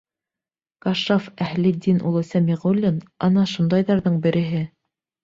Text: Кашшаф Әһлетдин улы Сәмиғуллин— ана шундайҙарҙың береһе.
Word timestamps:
Кашшаф 0.85 1.27
Әһлетдин 1.47 1.99
улы 2.11 2.23
Сәмиғуллин— 2.29 2.97
ана 3.29 3.45
шундайҙарҙың 3.53 4.17
береһе. 4.25 4.65